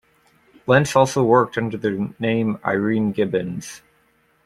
Lentz 0.65 0.95
also 0.95 1.21
worked 1.23 1.59
under 1.59 1.77
the 1.77 2.11
name 2.17 2.59
Irene 2.65 3.11
Gibbons. 3.11 3.83